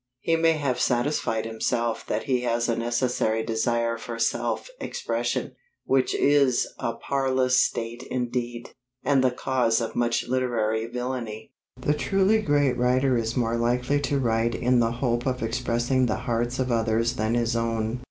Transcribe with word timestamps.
He 0.19 0.35
may 0.35 0.53
have 0.53 0.79
satisfied 0.79 1.45
himself 1.45 2.03
that 2.07 2.23
he 2.23 2.41
has 2.41 2.67
a 2.67 2.75
necessary 2.75 3.43
desire 3.43 3.99
for 3.99 4.17
"self 4.17 4.67
expression," 4.79 5.53
which 5.85 6.15
is 6.15 6.67
a 6.79 6.93
parlous 6.95 7.63
state 7.63 8.01
indeed, 8.09 8.71
and 9.03 9.23
the 9.23 9.29
cause 9.29 9.79
of 9.79 9.95
much 9.95 10.27
literary 10.27 10.87
villainy. 10.87 11.53
The 11.79 11.93
truly 11.93 12.41
great 12.41 12.79
writer 12.79 13.15
is 13.15 13.37
more 13.37 13.57
likely 13.57 13.99
to 14.01 14.17
write 14.17 14.55
in 14.55 14.79
the 14.79 14.91
hope 14.93 15.27
of 15.27 15.43
expressing 15.43 16.07
the 16.07 16.15
hearts 16.17 16.57
of 16.57 16.71
others 16.71 17.13
than 17.13 17.35
his 17.35 17.55
own. 17.55 17.99